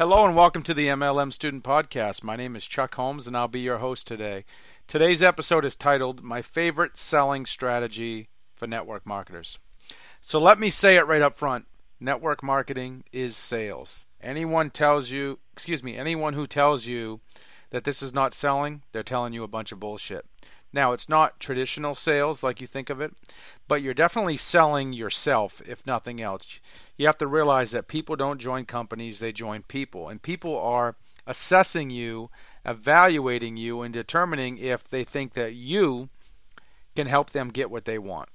[0.00, 2.22] Hello and welcome to the MLM Student Podcast.
[2.22, 4.46] My name is Chuck Holmes and I'll be your host today.
[4.88, 9.58] Today's episode is titled My Favorite Selling Strategy for Network Marketers.
[10.22, 11.66] So let me say it right up front
[12.00, 14.06] network marketing is sales.
[14.22, 17.20] Anyone tells you, excuse me, anyone who tells you
[17.68, 20.24] that this is not selling, they're telling you a bunch of bullshit.
[20.72, 23.14] Now, it's not traditional sales like you think of it,
[23.66, 26.46] but you're definitely selling yourself, if nothing else.
[26.96, 30.08] You have to realize that people don't join companies, they join people.
[30.08, 30.96] And people are
[31.26, 32.30] assessing you,
[32.64, 36.08] evaluating you, and determining if they think that you
[36.94, 38.28] can help them get what they want.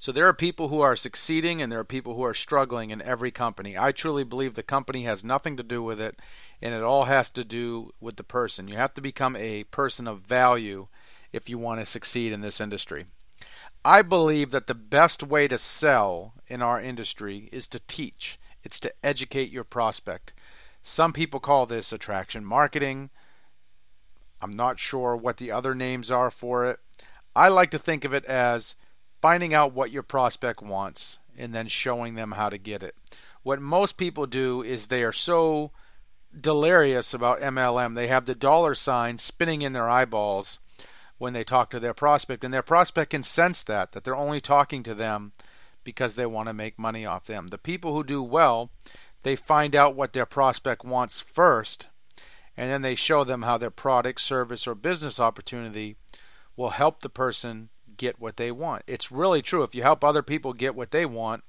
[0.00, 3.02] So there are people who are succeeding and there are people who are struggling in
[3.02, 3.76] every company.
[3.76, 6.18] I truly believe the company has nothing to do with it
[6.62, 8.66] and it all has to do with the person.
[8.66, 10.88] You have to become a person of value
[11.34, 13.08] if you want to succeed in this industry.
[13.84, 18.38] I believe that the best way to sell in our industry is to teach.
[18.64, 20.32] It's to educate your prospect.
[20.82, 23.10] Some people call this attraction marketing.
[24.40, 26.80] I'm not sure what the other names are for it.
[27.36, 28.76] I like to think of it as
[29.20, 32.94] finding out what your prospect wants and then showing them how to get it.
[33.42, 35.70] What most people do is they are so
[36.38, 40.58] delirious about MLM, they have the dollar sign spinning in their eyeballs
[41.18, 44.40] when they talk to their prospect, and their prospect can sense that that they're only
[44.40, 45.32] talking to them
[45.84, 47.48] because they want to make money off them.
[47.48, 48.70] The people who do well,
[49.22, 51.88] they find out what their prospect wants first,
[52.56, 55.96] and then they show them how their product, service, or business opportunity
[56.56, 58.82] will help the person get what they want.
[58.86, 59.62] It's really true.
[59.62, 61.44] If you help other people get what they want,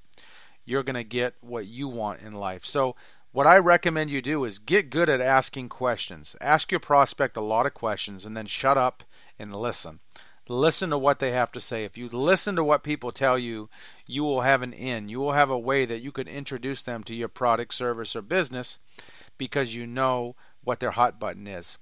[0.66, 2.66] you're going to get what you want in life.
[2.66, 2.94] So
[3.32, 6.36] what I recommend you do is get good at asking questions.
[6.42, 9.06] Ask your prospect a lot of questions and then shut up
[9.40, 10.02] and listen.
[10.50, 11.86] Listen to what they have to say.
[11.86, 13.70] If you listen to what people tell you,
[14.06, 15.08] you will have an in.
[15.08, 18.22] You will have a way that you can introduce them to your product, service, or
[18.22, 18.78] business
[19.38, 20.36] because you know
[20.66, 21.78] what their hot button is.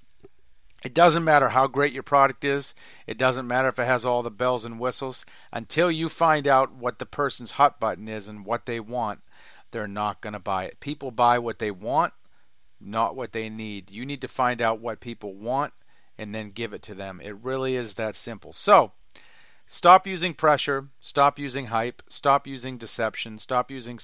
[0.83, 2.73] It doesn't matter how great your product is.
[3.05, 5.25] It doesn't matter if it has all the bells and whistles.
[5.51, 9.19] Until you find out what the person's hot button is and what they want,
[9.71, 10.79] they're not going to buy it.
[10.79, 12.13] People buy what they want,
[12.79, 13.91] not what they need.
[13.91, 15.73] You need to find out what people want
[16.17, 17.21] and then give it to them.
[17.23, 18.53] It really is that simple.
[18.53, 18.91] So,
[19.65, 23.99] stop using pressure, stop using hype, stop using deception, stop using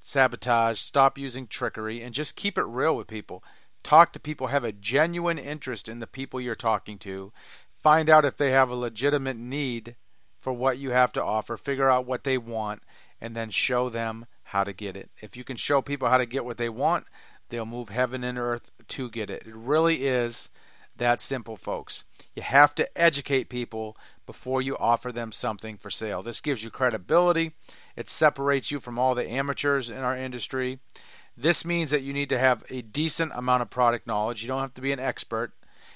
[0.00, 3.42] sabotage, stop using trickery, and just keep it real with people.
[3.82, 7.32] Talk to people, have a genuine interest in the people you're talking to.
[7.72, 9.96] Find out if they have a legitimate need
[10.38, 12.82] for what you have to offer, figure out what they want,
[13.20, 15.10] and then show them how to get it.
[15.20, 17.06] If you can show people how to get what they want,
[17.48, 19.44] they'll move heaven and earth to get it.
[19.46, 20.48] It really is
[20.96, 22.04] that simple, folks.
[22.34, 26.22] You have to educate people before you offer them something for sale.
[26.22, 27.52] This gives you credibility,
[27.96, 30.80] it separates you from all the amateurs in our industry.
[31.36, 34.42] This means that you need to have a decent amount of product knowledge.
[34.42, 35.52] You don't have to be an expert.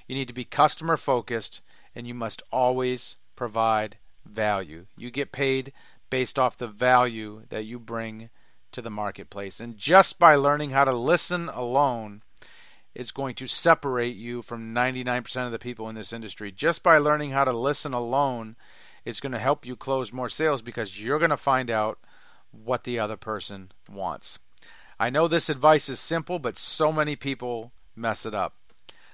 [0.06, 1.60] You need to be customer focused,
[1.94, 4.86] and you must always provide value.
[4.96, 5.72] You get paid
[6.10, 8.30] based off the value that you bring
[8.72, 9.60] to the marketplace.
[9.60, 12.22] And just by learning how to listen alone
[12.94, 16.52] is going to separate you from 99% of the people in this industry.
[16.52, 18.56] Just by learning how to listen alone
[19.04, 21.98] is going to help you close more sales because you're going to find out
[22.52, 24.38] what the other person wants.
[24.98, 28.54] I know this advice is simple, but so many people mess it up.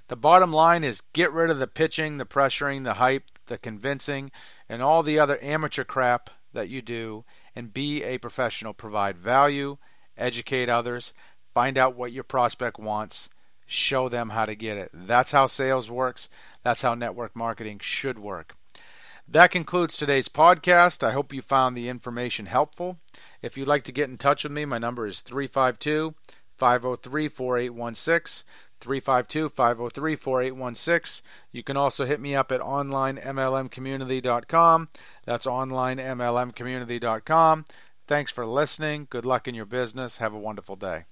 [0.08, 4.32] The bottom line is get rid of the pitching, the pressuring, the hype, the convincing,
[4.68, 7.24] and all the other amateur crap that you do
[7.54, 8.72] and be a professional.
[8.72, 9.78] Provide value,
[10.16, 11.12] educate others,
[11.54, 13.28] find out what your prospect wants,
[13.66, 14.90] show them how to get it.
[14.92, 16.28] That's how sales works.
[16.64, 18.56] That's how network marketing should work.
[19.28, 21.02] That concludes today's podcast.
[21.02, 22.98] I hope you found the information helpful.
[23.42, 26.14] If you'd like to get in touch with me, my number is 352
[26.56, 28.44] 503 4816.
[28.80, 31.24] 352 503 4816.
[31.52, 34.88] You can also hit me up at onlinemlmcommunity.com.
[35.24, 37.64] That's onlinemlmcommunity.com.
[38.06, 39.06] Thanks for listening.
[39.08, 40.16] Good luck in your business.
[40.18, 41.04] Have a wonderful day.